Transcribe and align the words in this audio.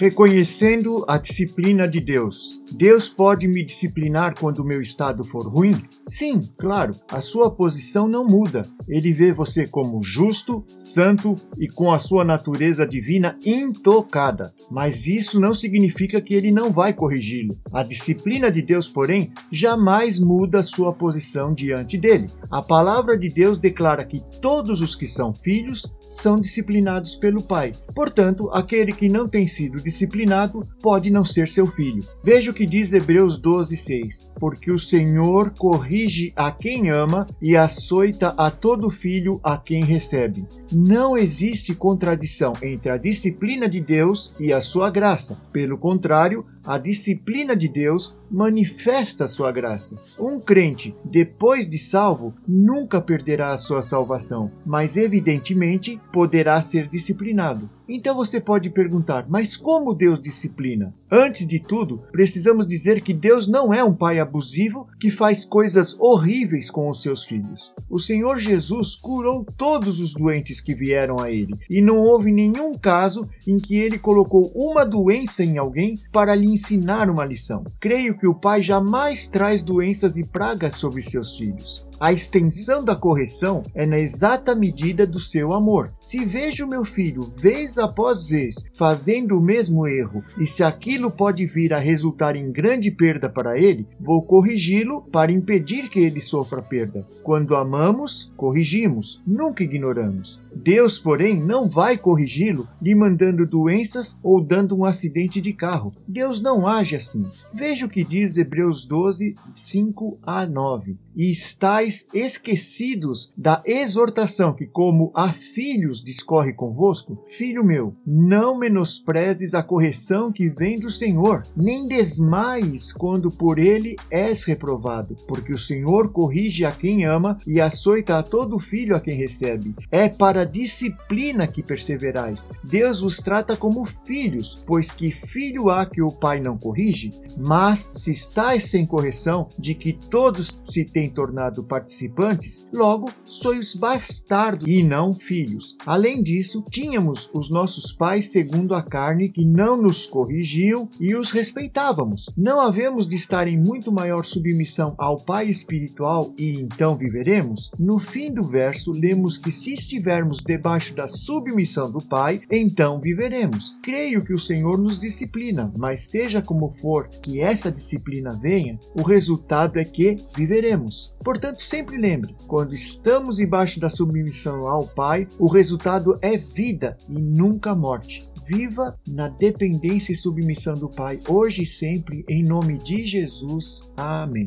Reconhecendo 0.00 1.04
a 1.08 1.18
disciplina 1.18 1.88
de 1.88 2.00
Deus. 2.00 2.57
Deus 2.72 3.08
pode 3.08 3.48
me 3.48 3.64
disciplinar 3.64 4.38
quando 4.38 4.58
o 4.58 4.64
meu 4.64 4.82
estado 4.82 5.24
for 5.24 5.46
ruim? 5.48 5.82
Sim, 6.06 6.40
claro, 6.58 6.94
a 7.10 7.20
sua 7.20 7.50
posição 7.50 8.06
não 8.06 8.26
muda. 8.26 8.66
Ele 8.86 9.12
vê 9.12 9.32
você 9.32 9.66
como 9.66 10.02
justo, 10.02 10.64
santo 10.68 11.34
e 11.58 11.66
com 11.66 11.92
a 11.92 11.98
sua 11.98 12.24
natureza 12.24 12.86
divina 12.86 13.38
intocada. 13.44 14.52
Mas 14.70 15.06
isso 15.06 15.40
não 15.40 15.54
significa 15.54 16.20
que 16.20 16.34
ele 16.34 16.50
não 16.50 16.70
vai 16.70 16.92
corrigi-lo. 16.92 17.58
A 17.72 17.82
disciplina 17.82 18.50
de 18.50 18.62
Deus, 18.62 18.88
porém, 18.88 19.32
jamais 19.50 20.18
muda 20.18 20.62
sua 20.62 20.92
posição 20.92 21.54
diante 21.54 21.96
dele. 21.96 22.30
A 22.50 22.62
palavra 22.62 23.16
de 23.16 23.28
Deus 23.28 23.58
declara 23.58 24.04
que 24.04 24.22
todos 24.40 24.80
os 24.80 24.94
que 24.94 25.06
são 25.06 25.32
filhos 25.32 25.86
são 26.08 26.40
disciplinados 26.40 27.14
pelo 27.16 27.42
Pai. 27.42 27.72
Portanto, 27.94 28.48
aquele 28.52 28.92
que 28.92 29.08
não 29.08 29.28
tem 29.28 29.46
sido 29.46 29.82
disciplinado 29.82 30.66
pode 30.82 31.10
não 31.10 31.24
ser 31.24 31.48
seu 31.48 31.66
filho. 31.66 32.02
Veja 32.24 32.50
o 32.50 32.54
que 32.58 32.66
diz 32.66 32.92
Hebreus 32.92 33.38
12:6. 33.40 34.32
Porque 34.34 34.72
o 34.72 34.78
Senhor 34.80 35.52
corrige 35.56 36.32
a 36.34 36.50
quem 36.50 36.90
ama 36.90 37.24
e 37.40 37.56
açoita 37.56 38.34
a 38.36 38.50
todo 38.50 38.90
filho 38.90 39.38
a 39.44 39.56
quem 39.56 39.84
recebe. 39.84 40.44
Não 40.72 41.16
existe 41.16 41.72
contradição 41.72 42.54
entre 42.60 42.90
a 42.90 42.96
disciplina 42.96 43.68
de 43.68 43.80
Deus 43.80 44.34
e 44.40 44.52
a 44.52 44.60
sua 44.60 44.90
graça. 44.90 45.40
Pelo 45.52 45.78
contrário, 45.78 46.44
a 46.64 46.78
disciplina 46.78 47.56
de 47.56 47.68
Deus 47.68 48.16
manifesta 48.30 49.26
sua 49.26 49.50
graça. 49.50 50.00
Um 50.18 50.38
crente, 50.38 50.94
depois 51.04 51.68
de 51.68 51.78
salvo, 51.78 52.34
nunca 52.46 53.00
perderá 53.00 53.52
a 53.52 53.58
sua 53.58 53.82
salvação, 53.82 54.50
mas 54.66 54.96
evidentemente 54.96 56.00
poderá 56.12 56.60
ser 56.60 56.88
disciplinado. 56.88 57.70
Então 57.88 58.14
você 58.14 58.38
pode 58.38 58.68
perguntar: 58.68 59.26
mas 59.28 59.56
como 59.56 59.94
Deus 59.94 60.20
disciplina? 60.20 60.94
Antes 61.10 61.46
de 61.46 61.58
tudo, 61.58 62.02
precisamos 62.12 62.66
dizer 62.66 63.00
que 63.00 63.14
Deus 63.14 63.46
não 63.46 63.72
é 63.72 63.82
um 63.82 63.94
pai 63.94 64.20
abusivo 64.20 64.86
que 65.00 65.10
faz 65.10 65.42
coisas 65.42 65.96
horríveis 65.98 66.70
com 66.70 66.90
os 66.90 67.00
seus 67.00 67.24
filhos. 67.24 67.72
O 67.88 67.98
Senhor 67.98 68.38
Jesus 68.38 68.94
curou 68.94 69.46
todos 69.56 70.00
os 70.00 70.12
doentes 70.12 70.60
que 70.60 70.74
vieram 70.74 71.18
a 71.18 71.30
ele, 71.30 71.56
e 71.70 71.80
não 71.80 71.96
houve 71.96 72.30
nenhum 72.30 72.74
caso 72.74 73.26
em 73.46 73.56
que 73.56 73.76
ele 73.76 73.98
colocou 73.98 74.52
uma 74.54 74.84
doença 74.84 75.42
em 75.42 75.56
alguém 75.56 75.98
para 76.12 76.34
lhe 76.34 76.52
ensinar 76.58 77.08
uma 77.08 77.24
lição. 77.24 77.64
Creio 77.80 78.18
que 78.18 78.26
o 78.26 78.34
pai 78.34 78.62
jamais 78.62 79.28
traz 79.28 79.62
doenças 79.62 80.16
e 80.16 80.24
pragas 80.24 80.74
sobre 80.74 81.00
seus 81.00 81.36
filhos. 81.36 81.87
A 82.00 82.12
extensão 82.12 82.84
da 82.84 82.94
correção 82.94 83.64
é 83.74 83.84
na 83.84 83.98
exata 83.98 84.54
medida 84.54 85.04
do 85.04 85.18
seu 85.18 85.52
amor. 85.52 85.92
Se 85.98 86.24
vejo 86.24 86.64
meu 86.64 86.84
filho 86.84 87.22
vez 87.22 87.76
após 87.76 88.28
vez 88.28 88.54
fazendo 88.72 89.36
o 89.36 89.42
mesmo 89.42 89.84
erro, 89.84 90.22
e 90.38 90.46
se 90.46 90.62
aquilo 90.62 91.10
pode 91.10 91.44
vir 91.44 91.74
a 91.74 91.78
resultar 91.78 92.36
em 92.36 92.52
grande 92.52 92.92
perda 92.92 93.28
para 93.28 93.58
ele, 93.58 93.84
vou 93.98 94.22
corrigi-lo 94.22 95.02
para 95.10 95.32
impedir 95.32 95.88
que 95.88 95.98
ele 95.98 96.20
sofra 96.20 96.62
perda. 96.62 97.04
Quando 97.24 97.56
amamos, 97.56 98.32
corrigimos, 98.36 99.20
nunca 99.26 99.64
ignoramos. 99.64 100.40
Deus, 100.54 101.00
porém, 101.00 101.42
não 101.42 101.68
vai 101.68 101.98
corrigi-lo 101.98 102.68
lhe 102.80 102.94
mandando 102.94 103.44
doenças 103.44 104.20
ou 104.22 104.40
dando 104.40 104.76
um 104.78 104.84
acidente 104.84 105.40
de 105.40 105.52
carro. 105.52 105.90
Deus 106.06 106.40
não 106.40 106.64
age 106.64 106.94
assim. 106.94 107.26
Veja 107.52 107.86
o 107.86 107.88
que 107.88 108.04
diz 108.04 108.36
Hebreus 108.36 108.84
12, 108.86 109.34
5 109.52 110.18
a 110.22 110.46
9 110.46 110.96
e 111.18 111.30
estáis 111.30 111.87
esquecidos 112.12 113.32
da 113.36 113.62
exortação 113.66 114.52
que, 114.54 114.66
como 114.66 115.10
a 115.14 115.32
filhos, 115.32 116.02
discorre 116.02 116.52
convosco? 116.52 117.24
Filho 117.28 117.64
meu, 117.64 117.94
não 118.06 118.58
menosprezes 118.58 119.54
a 119.54 119.62
correção 119.62 120.32
que 120.32 120.48
vem 120.48 120.78
do 120.78 120.90
Senhor, 120.90 121.42
nem 121.56 121.86
desmaies 121.86 122.92
quando 122.92 123.30
por 123.30 123.58
ele 123.58 123.96
és 124.10 124.44
reprovado, 124.44 125.16
porque 125.26 125.52
o 125.52 125.58
Senhor 125.58 126.12
corrige 126.12 126.64
a 126.64 126.72
quem 126.72 127.04
ama 127.04 127.38
e 127.46 127.60
açoita 127.60 128.18
a 128.18 128.22
todo 128.22 128.58
filho 128.58 128.96
a 128.96 129.00
quem 129.00 129.16
recebe. 129.16 129.74
É 129.90 130.08
para 130.08 130.42
a 130.42 130.44
disciplina 130.44 131.46
que 131.46 131.62
perseverais. 131.62 132.50
Deus 132.64 133.00
vos 133.00 133.18
trata 133.18 133.56
como 133.56 133.84
filhos, 133.84 134.62
pois 134.66 134.90
que 134.90 135.10
filho 135.10 135.70
há 135.70 135.86
que 135.86 136.02
o 136.02 136.12
pai 136.12 136.40
não 136.40 136.56
corrige? 136.56 137.10
Mas 137.36 137.90
se 137.94 138.12
estáis 138.12 138.64
sem 138.64 138.86
correção, 138.86 139.48
de 139.58 139.74
que 139.74 139.92
todos 139.92 140.60
se 140.64 140.84
têm 140.84 141.08
tornado 141.08 141.64
participantes, 141.78 142.66
logo 142.72 143.10
sois 143.24 143.74
bastardos 143.74 144.66
e 144.66 144.82
não 144.82 145.12
filhos. 145.12 145.76
Além 145.86 146.22
disso, 146.22 146.64
tínhamos 146.68 147.30
os 147.32 147.50
nossos 147.50 147.92
pais 147.92 148.32
segundo 148.32 148.74
a 148.74 148.82
carne 148.82 149.28
que 149.28 149.44
não 149.44 149.80
nos 149.80 150.06
corrigiam 150.06 150.88
e 150.98 151.14
os 151.14 151.30
respeitávamos. 151.30 152.28
Não 152.36 152.60
havemos 152.60 153.06
de 153.06 153.14
estar 153.14 153.46
em 153.46 153.56
muito 153.56 153.92
maior 153.92 154.24
submissão 154.24 154.94
ao 154.98 155.18
Pai 155.18 155.48
espiritual 155.48 156.34
e 156.36 156.58
então 156.58 156.96
viveremos? 156.96 157.70
No 157.78 157.98
fim 157.98 158.32
do 158.32 158.44
verso, 158.44 158.92
lemos 158.92 159.36
que 159.36 159.52
se 159.52 159.72
estivermos 159.72 160.38
debaixo 160.38 160.94
da 160.94 161.06
submissão 161.06 161.90
do 161.90 161.98
Pai, 161.98 162.40
então 162.50 163.00
viveremos. 163.00 163.76
Creio 163.82 164.24
que 164.24 164.32
o 164.32 164.38
Senhor 164.38 164.78
nos 164.78 164.98
disciplina, 164.98 165.72
mas 165.76 166.10
seja 166.10 166.42
como 166.42 166.70
for 166.70 167.08
que 167.08 167.40
essa 167.40 167.70
disciplina 167.70 168.30
venha, 168.30 168.78
o 168.96 169.02
resultado 169.02 169.78
é 169.78 169.84
que 169.84 170.16
viveremos. 170.36 171.14
Portanto, 171.28 171.60
sempre 171.60 171.98
lembre: 171.98 172.34
quando 172.46 172.72
estamos 172.72 173.38
embaixo 173.38 173.78
da 173.78 173.90
submissão 173.90 174.66
ao 174.66 174.86
Pai, 174.88 175.28
o 175.38 175.46
resultado 175.46 176.18
é 176.22 176.38
vida 176.38 176.96
e 177.06 177.20
nunca 177.20 177.74
morte. 177.74 178.26
Viva 178.46 178.98
na 179.06 179.28
dependência 179.28 180.10
e 180.10 180.16
submissão 180.16 180.74
do 180.74 180.88
Pai, 180.88 181.20
hoje 181.28 181.64
e 181.64 181.66
sempre, 181.66 182.24
em 182.30 182.42
nome 182.42 182.78
de 182.78 183.04
Jesus. 183.04 183.92
Amém. 183.94 184.46